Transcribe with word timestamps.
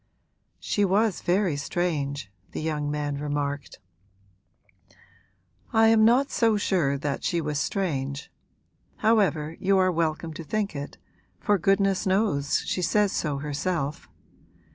'She 0.59 0.83
was 0.83 1.21
very 1.21 1.55
strange,' 1.55 2.31
the 2.53 2.59
young 2.59 2.89
man 2.89 3.19
remarked. 3.19 3.77
'I 5.73 5.89
am 5.89 6.03
not 6.03 6.31
so 6.31 6.57
sure 6.57 6.97
that 6.97 7.23
she 7.23 7.39
was 7.39 7.59
strange. 7.59 8.31
However, 9.05 9.55
you 9.59 9.77
are 9.77 9.91
welcome 9.91 10.33
to 10.33 10.43
think 10.43 10.75
it, 10.75 10.97
for 11.39 11.59
goodness 11.59 12.07
knows 12.07 12.63
she 12.65 12.81
says 12.81 13.11
so 13.11 13.37
herself. 13.37 14.09